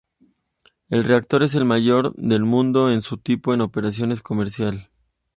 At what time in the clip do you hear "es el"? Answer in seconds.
1.43-1.63